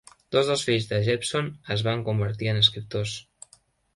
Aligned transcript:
Dos 0.35 0.47
dels 0.51 0.63
fills 0.67 0.87
de 0.93 0.97
Jepson 1.07 1.51
es 1.77 1.83
van 1.87 2.03
convertir 2.09 2.51
en 2.53 2.63
escriptors. 2.65 3.13